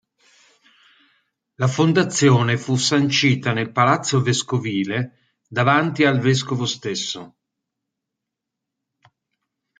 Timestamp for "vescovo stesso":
6.19-7.35